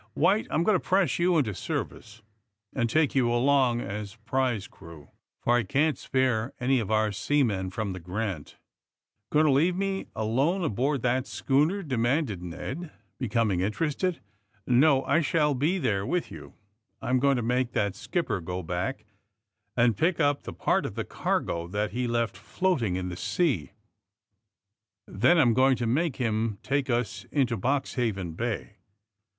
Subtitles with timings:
[0.15, 2.23] White, I'm going to press you into service
[2.73, 5.09] and take you 226 THE SUBMAEINE BOYS along as prize crew,
[5.43, 8.57] for I can't spare any of onr seamen from the * Grant.'
[9.07, 14.21] "'* Going to leave me alone aboard that sch ooner 1 ''demanded Ned, becoming interested.
[14.67, 16.55] '^No; I shall be there with you.
[16.99, 19.05] I'm going to make that skipper go back
[19.77, 23.73] and pick up the part of the cargo that he left floating in the sea.
[25.05, 28.77] Then I'm going to make him take ns into Boxhaven Bay."